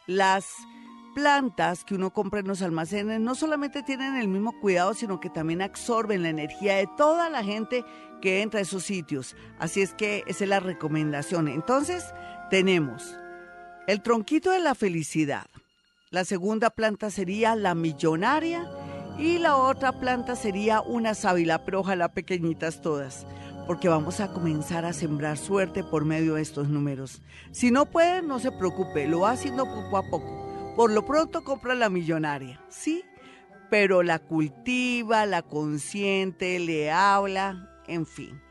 las 0.08 0.48
plantas 1.14 1.84
que 1.84 1.96
uno 1.96 2.12
compra 2.12 2.40
en 2.40 2.48
los 2.48 2.62
almacenes 2.62 3.20
no 3.20 3.36
solamente 3.36 3.84
tienen 3.84 4.16
el 4.16 4.28
mismo 4.28 4.60
cuidado, 4.60 4.94
sino 4.94 5.20
que 5.20 5.30
también 5.30 5.62
absorben 5.62 6.24
la 6.24 6.30
energía 6.30 6.76
de 6.76 6.88
toda 6.98 7.30
la 7.30 7.44
gente 7.44 7.84
que 8.22 8.42
entra 8.42 8.60
a 8.60 8.64
esos 8.64 8.84
sitios. 8.84 9.36
Así 9.60 9.82
es 9.82 9.94
que 9.94 10.24
esa 10.28 10.44
es 10.44 10.50
la 10.50 10.60
recomendación. 10.60 11.48
Entonces, 11.48 12.06
tenemos 12.50 13.16
el 13.88 14.02
tronquito 14.02 14.52
de 14.52 14.60
la 14.60 14.76
felicidad. 14.76 15.46
La 16.12 16.26
segunda 16.26 16.70
planta 16.70 17.12
sería 17.12 17.56
la 17.56 17.76
millonaria 17.76 18.68
y 19.18 19.38
la 19.38 19.58
otra 19.58 20.00
planta 20.00 20.36
sería 20.36 20.82
una 20.82 21.14
sábila, 21.14 21.66
pero 21.66 21.82
ojalá 21.82 22.14
pequeñitas 22.14 22.82
todas, 22.82 23.28
porque 23.68 23.90
vamos 23.90 24.20
a 24.20 24.32
comenzar 24.32 24.86
a 24.86 24.94
sembrar 24.94 25.38
suerte 25.38 25.84
por 25.84 26.06
medio 26.06 26.36
de 26.36 26.42
estos 26.42 26.70
números. 26.70 27.22
Si 27.52 27.70
no 27.70 27.86
puede, 27.86 28.22
no 28.22 28.40
se 28.40 28.52
preocupe, 28.52 29.08
lo 29.08 29.22
va 29.22 29.32
haciendo 29.32 29.66
poco 29.66 29.98
a 29.98 30.10
poco. 30.10 30.49
Por 30.76 30.92
lo 30.92 31.06
pronto 31.06 31.44
compra 31.44 31.76
la 31.76 31.90
millonaria, 31.90 32.62
¿sí? 32.70 33.04
Pero 33.70 34.02
la 34.02 34.20
cultiva, 34.20 35.26
la 35.26 35.42
consiente, 35.42 36.60
le 36.60 36.92
habla, 36.92 37.82
en 37.88 38.06
fin. 38.06 38.42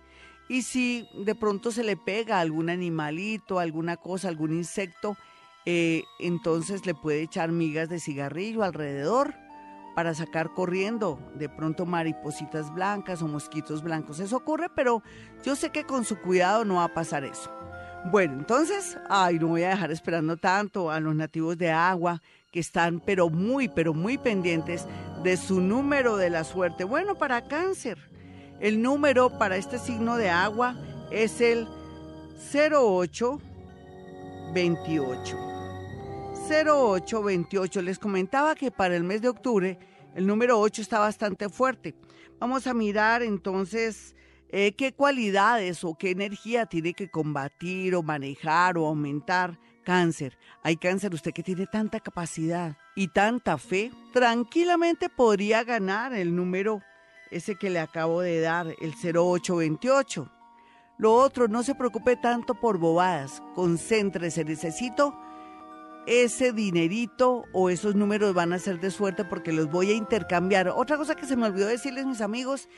Y 0.48 0.62
si 0.62 1.08
de 1.24 1.34
pronto 1.34 1.70
se 1.70 1.84
le 1.84 1.96
pega 1.96 2.40
algún 2.40 2.70
animalito, 2.70 3.58
alguna 3.58 3.96
cosa, 3.96 4.28
algún 4.28 4.52
insecto, 4.52 5.16
eh, 5.66 6.04
entonces 6.18 6.86
le 6.86 6.94
puede 6.94 7.22
echar 7.22 7.52
migas 7.52 7.88
de 7.88 8.00
cigarrillo 8.00 8.62
alrededor 8.62 9.34
para 9.94 10.14
sacar 10.14 10.54
corriendo 10.54 11.18
de 11.34 11.48
pronto 11.48 11.84
maripositas 11.84 12.72
blancas 12.72 13.20
o 13.20 13.28
mosquitos 13.28 13.82
blancos. 13.82 14.20
Eso 14.20 14.36
ocurre, 14.36 14.68
pero 14.74 15.02
yo 15.44 15.56
sé 15.56 15.70
que 15.70 15.84
con 15.84 16.04
su 16.04 16.20
cuidado 16.20 16.64
no 16.64 16.76
va 16.76 16.84
a 16.84 16.94
pasar 16.94 17.24
eso. 17.24 17.50
Bueno, 18.06 18.34
entonces, 18.34 18.96
ay, 19.10 19.38
no 19.38 19.48
voy 19.48 19.64
a 19.64 19.70
dejar 19.70 19.90
esperando 19.90 20.36
tanto 20.36 20.90
a 20.90 21.00
los 21.00 21.14
nativos 21.14 21.58
de 21.58 21.70
agua 21.70 22.22
que 22.50 22.60
están 22.60 23.00
pero 23.00 23.28
muy, 23.28 23.68
pero 23.68 23.92
muy 23.92 24.16
pendientes 24.16 24.86
de 25.22 25.36
su 25.36 25.60
número 25.60 26.16
de 26.16 26.30
la 26.30 26.44
suerte. 26.44 26.84
Bueno, 26.84 27.16
para 27.16 27.48
cáncer. 27.48 27.98
El 28.60 28.80
número 28.82 29.38
para 29.38 29.56
este 29.56 29.78
signo 29.78 30.16
de 30.16 30.30
agua 30.30 30.76
es 31.10 31.40
el 31.40 31.66
0828. 32.52 35.36
0828. 36.48 37.82
Les 37.82 37.98
comentaba 37.98 38.54
que 38.54 38.70
para 38.70 38.94
el 38.96 39.04
mes 39.04 39.22
de 39.22 39.28
octubre 39.28 39.78
el 40.14 40.26
número 40.26 40.58
8 40.58 40.82
está 40.82 40.98
bastante 40.98 41.48
fuerte. 41.48 41.94
Vamos 42.38 42.66
a 42.66 42.74
mirar 42.74 43.22
entonces 43.22 44.14
eh, 44.50 44.72
qué 44.72 44.92
cualidades 44.92 45.84
o 45.84 45.96
qué 45.96 46.10
energía 46.10 46.66
tiene 46.66 46.94
que 46.94 47.10
combatir 47.10 47.94
o 47.94 48.02
manejar 48.02 48.78
o 48.78 48.86
aumentar 48.86 49.58
cáncer. 49.84 50.38
Hay 50.62 50.76
cáncer, 50.76 51.14
usted 51.14 51.32
que 51.32 51.42
tiene 51.42 51.66
tanta 51.66 52.00
capacidad 52.00 52.76
y 52.94 53.08
tanta 53.08 53.58
fe, 53.58 53.90
tranquilamente 54.12 55.08
podría 55.08 55.64
ganar 55.64 56.12
el 56.12 56.34
número 56.34 56.82
ese 57.30 57.56
que 57.56 57.70
le 57.70 57.80
acabo 57.80 58.20
de 58.20 58.40
dar, 58.40 58.66
el 58.80 58.92
0828. 58.92 60.30
Lo 60.98 61.14
otro, 61.14 61.46
no 61.48 61.62
se 61.62 61.74
preocupe 61.74 62.16
tanto 62.16 62.54
por 62.54 62.78
bobadas, 62.78 63.42
concéntrese, 63.54 64.44
necesito 64.44 65.16
ese 66.08 66.52
dinerito 66.52 67.44
o 67.52 67.68
esos 67.68 67.94
números 67.94 68.32
van 68.32 68.54
a 68.54 68.58
ser 68.58 68.80
de 68.80 68.90
suerte 68.90 69.26
porque 69.26 69.52
los 69.52 69.70
voy 69.70 69.90
a 69.90 69.94
intercambiar. 69.94 70.68
Otra 70.68 70.96
cosa 70.96 71.14
que 71.14 71.26
se 71.26 71.36
me 71.36 71.46
olvidó 71.46 71.66
decirles, 71.66 72.06
mis 72.06 72.22
amigos, 72.22 72.68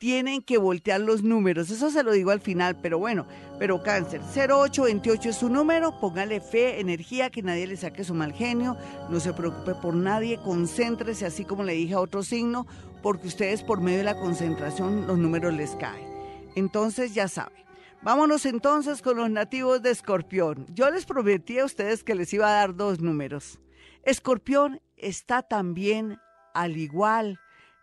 tienen 0.00 0.40
que 0.40 0.56
voltear 0.56 0.98
los 0.98 1.22
números. 1.22 1.68
Eso 1.68 1.90
se 1.90 2.02
lo 2.02 2.12
digo 2.12 2.30
al 2.30 2.40
final, 2.40 2.74
pero 2.80 2.98
bueno, 2.98 3.26
pero 3.58 3.82
cáncer. 3.82 4.22
0828 4.22 5.28
es 5.28 5.36
su 5.36 5.50
número, 5.50 6.00
póngale 6.00 6.40
fe, 6.40 6.80
energía, 6.80 7.28
que 7.28 7.42
nadie 7.42 7.66
le 7.66 7.76
saque 7.76 8.02
su 8.02 8.14
mal 8.14 8.32
genio, 8.32 8.78
no 9.10 9.20
se 9.20 9.34
preocupe 9.34 9.74
por 9.74 9.94
nadie, 9.94 10.40
concéntrese, 10.42 11.26
así 11.26 11.44
como 11.44 11.64
le 11.64 11.74
dije 11.74 11.92
a 11.92 12.00
otro 12.00 12.22
signo, 12.22 12.66
porque 13.02 13.28
ustedes 13.28 13.62
por 13.62 13.82
medio 13.82 13.98
de 13.98 14.04
la 14.04 14.18
concentración 14.18 15.06
los 15.06 15.18
números 15.18 15.52
les 15.52 15.76
caen. 15.76 16.08
Entonces 16.56 17.12
ya 17.12 17.28
saben. 17.28 17.62
Vámonos 18.00 18.46
entonces 18.46 19.02
con 19.02 19.18
los 19.18 19.28
nativos 19.28 19.82
de 19.82 19.90
Escorpión. 19.90 20.64
Yo 20.72 20.90
les 20.90 21.04
prometí 21.04 21.58
a 21.58 21.66
ustedes 21.66 22.04
que 22.04 22.14
les 22.14 22.32
iba 22.32 22.48
a 22.48 22.52
dar 22.52 22.74
dos 22.74 23.00
números. 23.00 23.60
Escorpión 24.04 24.80
está 24.96 25.42
también, 25.42 26.16
al 26.54 26.78
igual 26.78 27.38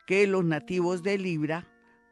que 0.08 0.25
los 0.25 0.43
nativos 0.43 1.03
de 1.03 1.19
Libra, 1.19 1.67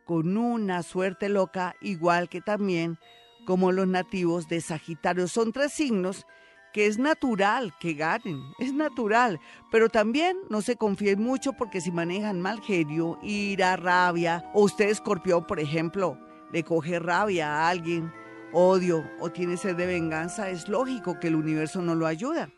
con 0.05 0.37
una 0.37 0.83
suerte 0.83 1.27
loca, 1.29 1.75
igual 1.81 2.29
que 2.29 2.41
también 2.41 2.97
como 3.45 3.71
los 3.71 3.87
nativos 3.87 4.47
de 4.47 4.61
Sagitario. 4.61 5.27
Son 5.27 5.51
tres 5.51 5.73
signos 5.73 6.25
que 6.73 6.87
es 6.87 6.97
natural 6.97 7.73
que 7.79 7.93
ganen, 7.93 8.41
es 8.59 8.73
natural, 8.73 9.39
pero 9.71 9.87
también 9.87 10.37
no 10.49 10.61
se 10.61 10.75
confíen 10.75 11.21
mucho 11.21 11.53
porque 11.53 11.79
si 11.79 11.89
manejan 11.89 12.41
mal 12.41 12.61
genio, 12.61 13.17
ira, 13.23 13.77
rabia, 13.77 14.43
o 14.53 14.63
usted 14.63 14.89
escorpión, 14.89 15.47
por 15.47 15.61
ejemplo, 15.61 16.19
le 16.51 16.63
coge 16.63 16.99
rabia 16.99 17.47
a 17.47 17.69
alguien, 17.69 18.11
odio 18.51 19.09
o 19.21 19.29
tiene 19.31 19.55
sed 19.55 19.77
de 19.77 19.85
venganza, 19.85 20.49
es 20.49 20.67
lógico 20.67 21.17
que 21.17 21.27
el 21.27 21.35
universo 21.35 21.81
no 21.81 21.95
lo 21.95 22.07
ayuda. 22.07 22.49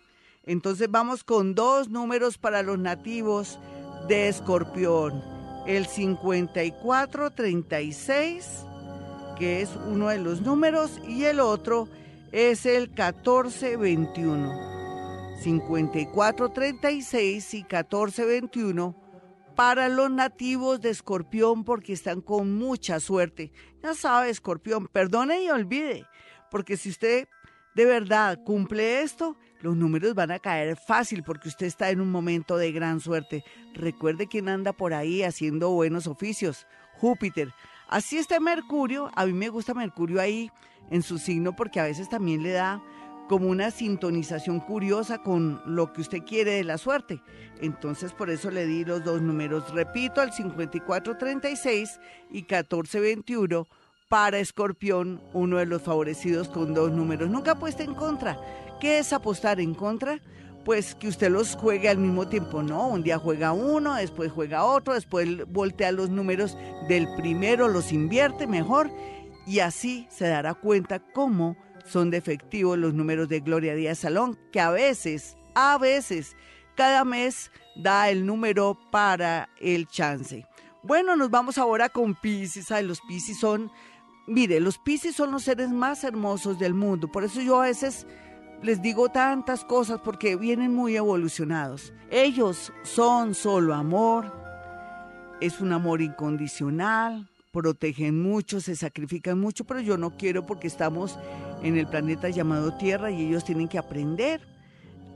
Entonces 0.43 0.89
vamos 0.89 1.23
con 1.23 1.53
dos 1.53 1.89
números 1.89 2.39
para 2.39 2.63
los 2.63 2.79
nativos 2.79 3.59
de 4.07 4.29
escorpión, 4.29 5.21
el 5.67 5.85
5436, 5.85 8.65
que 9.37 9.61
es 9.61 9.69
uno 9.87 10.09
de 10.09 10.17
los 10.17 10.41
números, 10.41 10.99
y 11.07 11.25
el 11.25 11.39
otro 11.39 11.87
es 12.31 12.65
el 12.65 12.89
1421. 12.89 14.67
5436 15.43 17.53
y 17.53 17.57
1421 17.57 18.95
para 19.55 19.89
los 19.89 20.09
nativos 20.09 20.81
de 20.81 20.89
Escorpión 20.89 21.63
porque 21.63 21.93
están 21.93 22.21
con 22.21 22.57
mucha 22.57 22.99
suerte. 22.99 23.51
Ya 23.83 23.93
sabe, 23.93 24.29
Escorpión, 24.29 24.87
perdone 24.87 25.43
y 25.43 25.49
olvide, 25.49 26.05
porque 26.49 26.77
si 26.77 26.89
usted 26.89 27.27
de 27.77 27.85
verdad 27.85 28.43
cumple 28.43 29.01
esto, 29.03 29.37
los 29.61 29.77
números 29.77 30.15
van 30.15 30.31
a 30.31 30.39
caer 30.39 30.75
fácil 30.77 31.21
porque 31.21 31.47
usted 31.47 31.67
está 31.67 31.91
en 31.91 32.01
un 32.01 32.09
momento 32.09 32.57
de 32.57 32.71
gran 32.71 32.99
suerte. 32.99 33.43
Recuerde 33.75 34.25
quién 34.25 34.49
anda 34.49 34.73
por 34.73 34.95
ahí 34.95 35.21
haciendo 35.21 35.69
buenos 35.69 36.07
oficios. 36.07 36.65
Júpiter. 36.95 37.53
Así 37.87 38.17
está 38.17 38.39
Mercurio, 38.39 39.11
a 39.15 39.27
mí 39.27 39.33
me 39.33 39.49
gusta 39.49 39.75
Mercurio 39.75 40.19
ahí 40.19 40.49
en 40.89 41.03
su 41.03 41.19
signo 41.19 41.55
porque 41.55 41.79
a 41.79 41.83
veces 41.83 42.09
también 42.09 42.41
le 42.41 42.53
da 42.53 42.81
como 43.29 43.47
una 43.47 43.69
sintonización 43.69 44.59
curiosa 44.59 45.19
con 45.19 45.61
lo 45.67 45.93
que 45.93 46.01
usted 46.01 46.23
quiere 46.23 46.53
de 46.53 46.63
la 46.63 46.79
suerte. 46.79 47.21
Entonces 47.61 48.11
por 48.11 48.31
eso 48.31 48.49
le 48.49 48.65
di 48.65 48.85
los 48.85 49.03
dos 49.03 49.21
números, 49.21 49.71
repito, 49.71 50.19
al 50.19 50.33
5436 50.33 51.99
y 52.31 52.37
1421 52.37 53.67
para 54.07 54.39
Escorpión, 54.39 55.21
uno 55.33 55.57
de 55.57 55.65
los 55.65 55.81
favorecidos 55.81 56.47
con 56.47 56.73
dos 56.73 56.91
números. 56.91 57.29
Nunca 57.29 57.51
apuesta 57.51 57.83
en 57.83 57.93
contra. 57.93 58.39
¿Qué 58.79 58.99
es 58.99 59.11
apostar 59.13 59.59
en 59.59 59.73
contra? 59.73 60.19
Pues 60.63 60.95
que 60.95 61.07
usted 61.07 61.31
los 61.31 61.55
juegue 61.55 61.89
al 61.89 61.97
mismo 61.97 62.27
tiempo, 62.27 62.61
¿no? 62.61 62.87
Un 62.87 63.03
día 63.03 63.17
juega 63.17 63.53
uno, 63.53 63.95
después 63.95 64.31
juega 64.31 64.65
otro, 64.65 64.93
después 64.93 65.45
voltea 65.47 65.91
los 65.91 66.09
números 66.09 66.57
del 66.87 67.07
primero, 67.15 67.67
los 67.67 67.91
invierte 67.91 68.47
mejor 68.47 68.91
y 69.45 69.59
así 69.59 70.07
se 70.09 70.27
dará 70.27 70.53
cuenta 70.53 70.99
cómo 70.99 71.55
son 71.85 72.09
defectivos 72.11 72.77
los 72.77 72.93
números 72.93 73.29
de 73.29 73.39
Gloria 73.39 73.75
Díaz 73.75 73.99
Salón, 73.99 74.37
que 74.51 74.59
a 74.59 74.71
veces, 74.71 75.37
a 75.55 75.77
veces, 75.77 76.35
cada 76.75 77.05
mes 77.05 77.49
da 77.77 78.09
el 78.09 78.25
número 78.25 78.77
para 78.91 79.49
el 79.59 79.87
chance. 79.87 80.45
Bueno, 80.83 81.15
nos 81.15 81.29
vamos 81.29 81.57
ahora 81.57 81.89
con 81.89 82.15
Pisces. 82.15 82.69
Los 82.83 83.01
Pisces 83.01 83.39
son, 83.39 83.71
mire, 84.27 84.59
los 84.59 84.77
Pisces 84.77 85.15
son 85.15 85.31
los 85.31 85.43
seres 85.43 85.69
más 85.69 86.03
hermosos 86.03 86.59
del 86.59 86.73
mundo. 86.73 87.11
Por 87.11 87.23
eso 87.23 87.41
yo 87.41 87.61
a 87.61 87.65
veces 87.65 88.05
les 88.61 88.81
digo 88.81 89.09
tantas 89.09 89.63
cosas 89.63 89.99
porque 90.03 90.35
vienen 90.35 90.73
muy 90.73 90.95
evolucionados. 90.95 91.93
Ellos 92.11 92.71
son 92.83 93.33
solo 93.33 93.73
amor, 93.73 94.31
es 95.41 95.61
un 95.61 95.73
amor 95.73 96.01
incondicional, 96.01 97.29
protegen 97.51 98.21
mucho, 98.21 98.61
se 98.61 98.75
sacrifican 98.75 99.39
mucho, 99.39 99.63
pero 99.63 99.79
yo 99.79 99.97
no 99.97 100.15
quiero 100.17 100.45
porque 100.45 100.67
estamos 100.67 101.17
en 101.63 101.77
el 101.77 101.87
planeta 101.87 102.29
llamado 102.29 102.77
Tierra 102.77 103.11
y 103.11 103.25
ellos 103.25 103.43
tienen 103.43 103.67
que 103.67 103.77
aprender 103.77 104.41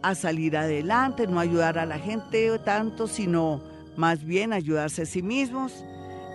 a 0.01 0.15
salir 0.15 0.57
adelante, 0.57 1.27
no 1.27 1.39
ayudar 1.39 1.77
a 1.77 1.85
la 1.85 1.99
gente 1.99 2.57
tanto, 2.59 3.07
sino 3.07 3.61
más 3.95 4.23
bien 4.23 4.53
ayudarse 4.53 5.03
a 5.03 5.05
sí 5.05 5.21
mismos. 5.21 5.85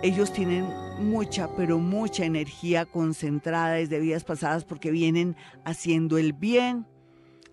Ellos 0.02 0.32
tienen 0.32 0.66
mucha, 0.98 1.48
pero 1.56 1.78
mucha 1.78 2.24
energía 2.24 2.84
concentrada 2.84 3.72
desde 3.72 3.98
vidas 3.98 4.24
pasadas 4.24 4.64
porque 4.64 4.90
vienen 4.90 5.36
haciendo 5.64 6.18
el 6.18 6.32
bien. 6.32 6.86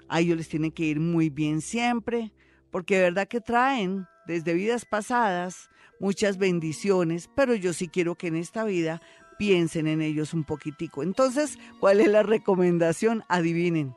A 0.10 0.20
ellos 0.20 0.38
les 0.38 0.50
tiene 0.50 0.72
que 0.72 0.84
ir 0.84 1.00
muy 1.00 1.30
bien 1.30 1.62
siempre, 1.62 2.34
porque 2.70 2.98
de 2.98 3.04
verdad 3.04 3.28
que 3.28 3.42
traen 3.42 4.06
desde 4.28 4.54
vidas 4.54 4.86
pasadas 4.86 5.70
muchas 6.00 6.38
bendiciones, 6.38 7.30
pero 7.34 7.56
yo 7.56 7.72
sí 7.72 7.88
quiero 7.88 8.16
que 8.16 8.28
en 8.28 8.36
esta 8.36 8.66
vida 8.66 9.02
piensen 9.38 9.88
en 9.88 10.02
ellos 10.02 10.34
un 10.34 10.44
poquitico. 10.44 11.02
Entonces, 11.02 11.58
¿cuál 11.80 12.02
es 12.02 12.10
la 12.10 12.24
recomendación? 12.24 13.24
Adivinen, 13.30 13.96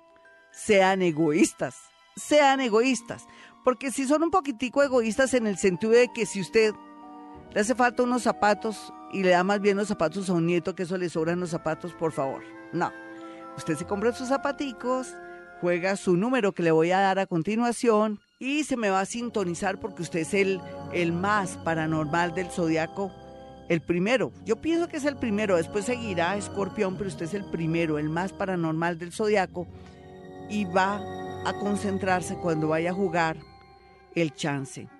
sean 0.52 1.02
egoístas, 1.02 1.76
sean 2.16 2.60
egoístas, 2.60 3.26
porque 3.64 3.90
si 3.90 4.06
son 4.06 4.22
un 4.22 4.30
poquitico 4.30 4.82
egoístas 4.82 5.34
en 5.34 5.46
el 5.46 5.58
sentido 5.58 5.92
de 5.92 6.12
que 6.12 6.26
si 6.26 6.40
usted 6.40 6.72
le 7.56 7.62
hace 7.62 7.74
falta 7.74 8.02
unos 8.02 8.22
zapatos 8.22 8.92
y 9.14 9.22
le 9.22 9.30
da 9.30 9.42
más 9.42 9.62
bien 9.62 9.78
los 9.78 9.88
zapatos 9.88 10.28
a 10.28 10.34
un 10.34 10.44
nieto 10.44 10.74
que 10.74 10.82
eso 10.82 10.98
le 10.98 11.08
sobran 11.08 11.40
los 11.40 11.48
zapatos, 11.48 11.94
por 11.94 12.12
favor, 12.12 12.42
no. 12.74 12.92
Usted 13.56 13.76
se 13.76 13.86
compra 13.86 14.12
sus 14.12 14.28
zapaticos, 14.28 15.14
juega 15.62 15.96
su 15.96 16.18
número 16.18 16.52
que 16.52 16.62
le 16.62 16.70
voy 16.70 16.90
a 16.90 17.00
dar 17.00 17.18
a 17.18 17.24
continuación 17.24 18.20
y 18.38 18.64
se 18.64 18.76
me 18.76 18.90
va 18.90 19.00
a 19.00 19.06
sintonizar 19.06 19.80
porque 19.80 20.02
usted 20.02 20.20
es 20.20 20.34
el, 20.34 20.60
el 20.92 21.12
más 21.12 21.56
paranormal 21.64 22.34
del 22.34 22.50
zodiaco 22.50 23.10
el 23.70 23.80
primero. 23.80 24.32
Yo 24.44 24.56
pienso 24.56 24.88
que 24.88 24.98
es 24.98 25.06
el 25.06 25.16
primero, 25.16 25.56
después 25.56 25.86
seguirá 25.86 26.36
Escorpión, 26.36 26.98
pero 26.98 27.08
usted 27.08 27.24
es 27.24 27.32
el 27.32 27.46
primero, 27.46 27.98
el 27.98 28.10
más 28.10 28.34
paranormal 28.34 28.98
del 28.98 29.14
zodiaco 29.14 29.66
y 30.50 30.66
va 30.66 31.00
a 31.46 31.54
concentrarse 31.58 32.36
cuando 32.36 32.68
vaya 32.68 32.90
a 32.90 32.94
jugar 32.94 33.38
el 34.14 34.34
chance. 34.34 34.90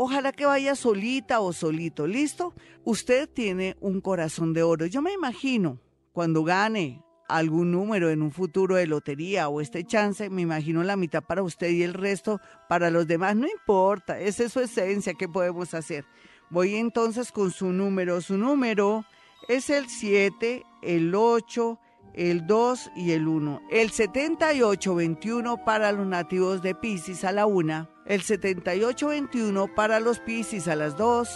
Ojalá 0.00 0.30
que 0.30 0.46
vaya 0.46 0.76
solita 0.76 1.40
o 1.40 1.52
solito, 1.52 2.06
¿listo? 2.06 2.54
Usted 2.84 3.28
tiene 3.28 3.76
un 3.80 4.00
corazón 4.00 4.52
de 4.52 4.62
oro. 4.62 4.86
Yo 4.86 5.02
me 5.02 5.12
imagino 5.12 5.80
cuando 6.12 6.44
gane 6.44 7.02
algún 7.28 7.72
número 7.72 8.08
en 8.08 8.22
un 8.22 8.30
futuro 8.30 8.76
de 8.76 8.86
lotería 8.86 9.48
o 9.48 9.60
este 9.60 9.82
chance, 9.82 10.30
me 10.30 10.42
imagino 10.42 10.84
la 10.84 10.94
mitad 10.94 11.24
para 11.24 11.42
usted 11.42 11.70
y 11.70 11.82
el 11.82 11.94
resto 11.94 12.40
para 12.68 12.90
los 12.90 13.08
demás. 13.08 13.34
No 13.34 13.48
importa, 13.48 14.20
esa 14.20 14.44
es 14.44 14.52
su 14.52 14.60
esencia, 14.60 15.14
¿qué 15.14 15.28
podemos 15.28 15.74
hacer? 15.74 16.04
Voy 16.48 16.76
entonces 16.76 17.32
con 17.32 17.50
su 17.50 17.72
número. 17.72 18.20
Su 18.20 18.38
número 18.38 19.04
es 19.48 19.68
el 19.68 19.88
7, 19.88 20.62
el 20.80 21.12
8, 21.12 21.76
el 22.18 22.48
2 22.48 22.90
y 22.96 23.12
el 23.12 23.28
1. 23.28 23.62
El 23.70 23.90
7821 23.90 25.64
para 25.64 25.92
los 25.92 26.06
nativos 26.06 26.62
de 26.62 26.74
Pisces 26.74 27.22
a 27.22 27.30
la 27.30 27.46
1, 27.46 27.88
el 28.06 28.22
7821 28.22 29.74
para 29.76 30.00
los 30.00 30.18
Pisces 30.18 30.66
a 30.66 30.74
las 30.74 30.96
2 30.96 31.28